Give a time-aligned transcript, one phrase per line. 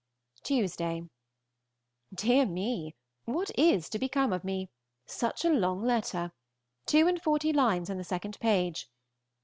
[0.41, 1.03] Tuesday.
[2.11, 2.95] Dear me!
[3.25, 4.67] what is to become of me?
[5.05, 6.31] Such a long letter!
[6.87, 8.89] Two and forty lines in the second page.